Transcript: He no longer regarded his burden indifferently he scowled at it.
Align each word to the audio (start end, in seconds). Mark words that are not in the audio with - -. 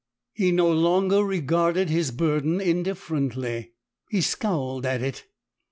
He 0.33 0.51
no 0.51 0.67
longer 0.71 1.23
regarded 1.23 1.91
his 1.91 2.09
burden 2.09 2.59
indifferently 2.59 3.73
he 4.09 4.19
scowled 4.21 4.83
at 4.83 5.03
it. 5.03 5.25